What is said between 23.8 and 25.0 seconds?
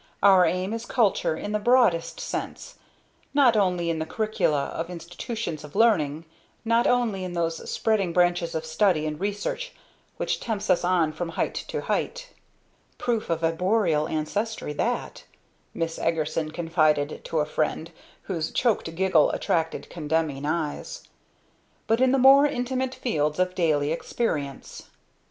experience."